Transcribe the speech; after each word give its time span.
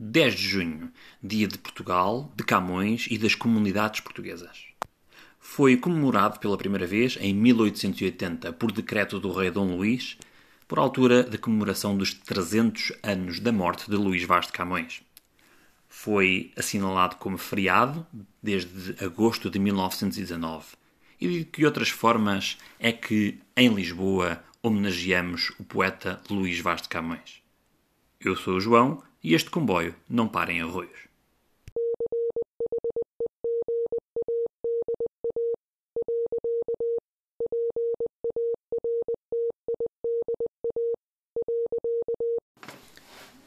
10 0.00 0.34
de 0.36 0.48
junho, 0.48 0.92
dia 1.20 1.48
de 1.48 1.58
Portugal, 1.58 2.32
de 2.36 2.44
Camões 2.44 3.08
e 3.10 3.18
das 3.18 3.34
comunidades 3.34 3.98
portuguesas. 4.00 4.66
Foi 5.40 5.76
comemorado 5.76 6.38
pela 6.38 6.56
primeira 6.56 6.86
vez 6.86 7.18
em 7.20 7.34
1880 7.34 8.52
por 8.52 8.70
decreto 8.70 9.18
do 9.18 9.32
rei 9.32 9.50
Dom 9.50 9.76
Luís, 9.76 10.16
por 10.68 10.78
altura 10.78 11.24
da 11.24 11.36
comemoração 11.36 11.96
dos 11.96 12.14
300 12.14 12.92
anos 13.02 13.40
da 13.40 13.50
morte 13.50 13.90
de 13.90 13.96
Luís 13.96 14.22
Vaz 14.22 14.46
de 14.46 14.52
Camões. 14.52 15.02
Foi 15.88 16.52
assinalado 16.56 17.16
como 17.16 17.36
feriado 17.36 18.06
desde 18.40 19.04
agosto 19.04 19.50
de 19.50 19.58
1919. 19.58 20.76
E 21.20 21.28
de 21.28 21.44
que 21.44 21.66
outras 21.66 21.88
formas 21.88 22.56
é 22.78 22.92
que, 22.92 23.40
em 23.56 23.68
Lisboa, 23.74 24.44
homenageamos 24.62 25.50
o 25.58 25.64
poeta 25.64 26.22
Luís 26.30 26.60
Vaz 26.60 26.82
de 26.82 26.88
Camões? 26.88 27.42
Eu 28.20 28.36
sou 28.36 28.58
o 28.58 28.60
João 28.60 29.02
e 29.22 29.34
este 29.34 29.50
comboio 29.50 29.94
não 30.08 30.28
para 30.28 30.52
em 30.52 30.60
arroios. 30.60 31.08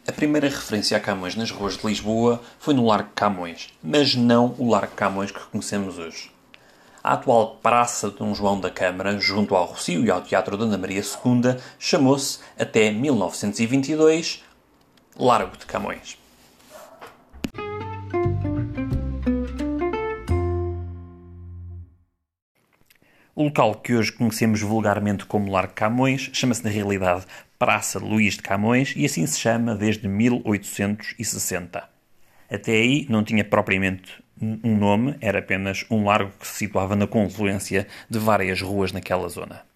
A 0.07 0.12
primeira 0.12 0.49
referência 0.49 0.98
a 0.98 0.99
Camões 0.99 1.35
nas 1.35 1.52
ruas 1.52 1.77
de 1.77 1.88
Lisboa 1.88 2.41
foi 2.59 2.73
no 2.73 2.85
Largo 2.85 3.12
Camões, 3.15 3.70
mas 3.81 4.13
não 4.13 4.55
o 4.57 4.70
Largo 4.70 4.93
Camões 4.95 5.31
que 5.31 5.40
conhecemos 5.40 5.98
hoje. 5.98 6.31
A 7.03 7.13
atual 7.13 7.55
Praça 7.63 8.09
de 8.09 8.17
Dom 8.17 8.35
João 8.35 8.59
da 8.59 8.70
Câmara, 8.70 9.17
junto 9.20 9.55
ao 9.55 9.65
Rocio 9.65 10.05
e 10.05 10.12
ao 10.12 10.21
Teatro 10.21 10.57
Dona 10.57 10.77
Maria 10.77 11.01
II, 11.01 11.55
chamou-se, 11.79 12.40
até 12.59 12.91
1922, 12.91 14.43
Largo 15.23 15.55
de 15.55 15.67
Camões. 15.67 16.17
O 23.35 23.43
local 23.43 23.76
que 23.76 23.93
hoje 23.93 24.12
conhecemos 24.12 24.62
vulgarmente 24.62 25.26
como 25.26 25.51
Largo 25.51 25.73
Camões 25.73 26.32
chama-se 26.34 26.63
na 26.63 26.71
realidade 26.71 27.27
Praça 27.60 27.99
Luís 27.99 28.34
de 28.34 28.41
Camões 28.41 28.95
e 28.98 29.05
assim 29.05 29.27
se 29.27 29.40
chama 29.40 29.76
desde 29.76 30.07
1860. 30.07 31.88
Até 32.51 32.71
aí 32.71 33.05
não 33.07 33.23
tinha 33.23 33.45
propriamente 33.45 34.23
um 34.41 34.76
nome, 34.76 35.17
era 35.21 35.38
apenas 35.38 35.85
um 35.91 36.04
largo 36.04 36.32
que 36.40 36.48
se 36.48 36.55
situava 36.55 36.95
na 36.95 37.05
confluência 37.05 37.85
de 38.10 38.17
várias 38.17 38.60
ruas 38.60 38.91
naquela 38.91 39.29
zona. 39.29 39.70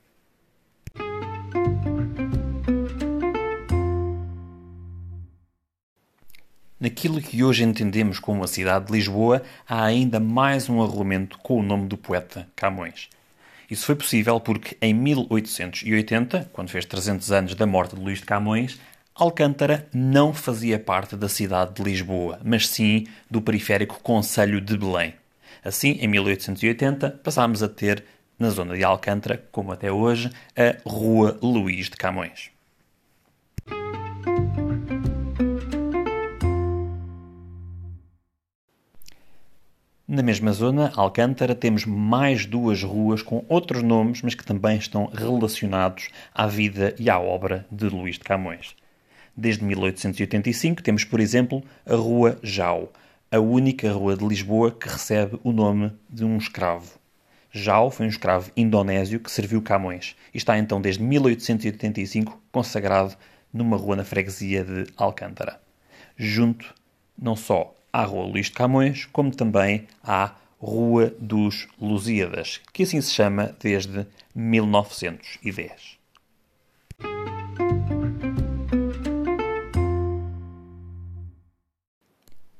Naquilo 6.77 7.21
que 7.21 7.41
hoje 7.41 7.63
entendemos 7.63 8.19
como 8.19 8.43
a 8.43 8.47
cidade 8.47 8.87
de 8.87 8.91
Lisboa, 8.91 9.41
há 9.67 9.85
ainda 9.85 10.19
mais 10.19 10.67
um 10.67 10.83
arrolamento 10.83 11.37
com 11.39 11.59
o 11.59 11.63
nome 11.63 11.87
do 11.87 11.95
poeta 11.95 12.49
Camões. 12.53 13.07
Isso 13.71 13.85
foi 13.85 13.95
possível 13.95 14.39
porque, 14.41 14.75
em 14.81 14.93
1880, 14.93 16.49
quando 16.51 16.69
fez 16.69 16.85
300 16.85 17.31
anos 17.31 17.55
da 17.55 17.65
morte 17.65 17.95
de 17.95 18.01
Luís 18.01 18.19
de 18.19 18.25
Camões, 18.25 18.77
Alcântara 19.15 19.87
não 19.93 20.33
fazia 20.33 20.77
parte 20.77 21.15
da 21.15 21.29
cidade 21.29 21.75
de 21.75 21.81
Lisboa, 21.81 22.41
mas 22.43 22.67
sim 22.67 23.07
do 23.31 23.41
periférico 23.41 24.01
Conselho 24.03 24.59
de 24.59 24.77
Belém. 24.77 25.13
Assim, 25.63 25.91
em 26.01 26.09
1880, 26.09 27.21
passámos 27.23 27.63
a 27.63 27.69
ter, 27.69 28.03
na 28.37 28.49
zona 28.49 28.75
de 28.75 28.83
Alcântara, 28.83 29.41
como 29.49 29.71
até 29.71 29.89
hoje, 29.89 30.29
a 30.57 30.75
Rua 30.87 31.39
Luís 31.41 31.89
de 31.89 31.95
Camões. 31.95 32.51
Na 40.15 40.23
mesma 40.23 40.53
zona, 40.53 40.93
Alcântara, 40.95 41.53
temos 41.53 41.83
mais 41.83 42.45
duas 42.45 42.81
ruas 42.81 43.21
com 43.21 43.43
outros 43.49 43.83
nomes, 43.83 44.21
mas 44.21 44.33
que 44.33 44.45
também 44.45 44.77
estão 44.77 45.11
relacionados 45.13 46.07
à 46.33 46.47
vida 46.47 46.95
e 46.97 47.09
à 47.09 47.19
obra 47.19 47.65
de 47.69 47.89
Luís 47.89 48.15
de 48.15 48.23
Camões. 48.23 48.77
Desde 49.35 49.65
1885 49.65 50.81
temos, 50.81 51.03
por 51.03 51.19
exemplo, 51.19 51.61
a 51.85 51.95
Rua 51.95 52.39
Jau, 52.41 52.93
a 53.29 53.41
única 53.41 53.91
rua 53.91 54.15
de 54.15 54.25
Lisboa 54.25 54.71
que 54.71 54.87
recebe 54.87 55.37
o 55.43 55.51
nome 55.51 55.91
de 56.09 56.23
um 56.23 56.37
escravo. 56.37 56.93
Jau 57.51 57.91
foi 57.91 58.05
um 58.05 58.09
escravo 58.09 58.49
indonésio 58.55 59.19
que 59.19 59.29
serviu 59.29 59.61
Camões 59.61 60.15
e 60.33 60.37
está 60.37 60.57
então 60.57 60.79
desde 60.79 61.03
1885 61.03 62.41
consagrado 62.53 63.17
numa 63.51 63.75
rua 63.75 63.97
na 63.97 64.05
freguesia 64.05 64.63
de 64.63 64.85
Alcântara. 64.95 65.59
Junto 66.15 66.73
não 67.21 67.35
só 67.35 67.75
à 67.95 68.03
Rua 68.03 68.25
Luís 68.25 68.47
de 68.47 68.51
Camões, 68.51 69.05
como 69.05 69.33
também 69.33 69.87
à 70.03 70.35
Rua 70.59 71.15
dos 71.17 71.65
Lusíadas, 71.79 72.59
que 72.73 72.83
assim 72.83 72.99
se 72.99 73.13
chama 73.13 73.55
desde 73.57 74.05
1910. 74.35 75.97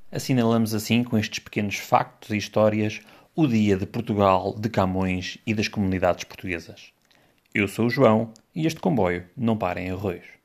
Assinalamos 0.10 0.74
assim, 0.74 1.04
com 1.04 1.18
estes 1.18 1.40
pequenos 1.40 1.76
factos 1.76 2.30
e 2.30 2.38
histórias, 2.38 3.02
o 3.36 3.46
Dia 3.46 3.76
de 3.76 3.86
Portugal, 3.86 4.56
de 4.58 4.70
Camões 4.70 5.38
e 5.46 5.54
das 5.54 5.68
comunidades 5.68 6.24
portuguesas. 6.24 6.94
Eu 7.54 7.68
sou 7.68 7.88
o 7.88 7.90
João 7.90 8.32
e 8.56 8.66
este 8.66 8.80
comboio 8.80 9.26
não 9.36 9.58
para 9.58 9.82
em 9.82 9.92
arroios. 9.92 10.45